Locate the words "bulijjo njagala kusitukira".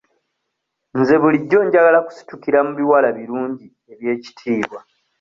1.21-2.59